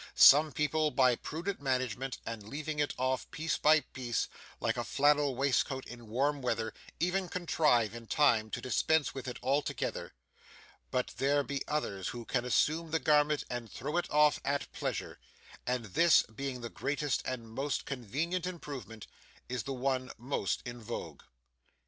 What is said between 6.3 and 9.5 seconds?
weather, even contrive, in time, to dispense with it